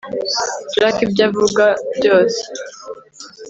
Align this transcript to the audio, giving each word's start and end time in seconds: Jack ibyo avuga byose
Jack 0.79 0.95
ibyo 1.05 1.21
avuga 1.29 1.65
byose 1.97 2.41